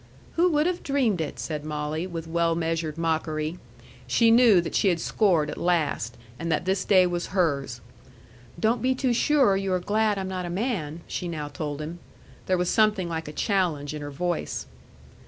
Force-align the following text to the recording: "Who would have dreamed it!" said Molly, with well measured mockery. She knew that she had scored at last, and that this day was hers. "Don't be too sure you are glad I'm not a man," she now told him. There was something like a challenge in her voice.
"Who 0.33 0.49
would 0.53 0.65
have 0.65 0.81
dreamed 0.81 1.21
it!" 1.21 1.37
said 1.37 1.63
Molly, 1.63 2.07
with 2.07 2.25
well 2.27 2.55
measured 2.55 2.97
mockery. 2.97 3.59
She 4.07 4.31
knew 4.31 4.59
that 4.59 4.73
she 4.73 4.87
had 4.87 4.99
scored 4.99 5.47
at 5.51 5.59
last, 5.59 6.17
and 6.39 6.51
that 6.51 6.65
this 6.65 6.83
day 6.83 7.05
was 7.05 7.27
hers. 7.37 7.81
"Don't 8.59 8.81
be 8.81 8.95
too 8.95 9.13
sure 9.13 9.55
you 9.55 9.71
are 9.73 9.79
glad 9.79 10.17
I'm 10.17 10.27
not 10.27 10.47
a 10.47 10.49
man," 10.49 11.01
she 11.05 11.27
now 11.27 11.49
told 11.49 11.81
him. 11.83 11.99
There 12.47 12.57
was 12.57 12.71
something 12.71 13.09
like 13.09 13.27
a 13.27 13.31
challenge 13.31 13.93
in 13.93 14.01
her 14.01 14.09
voice. 14.09 14.65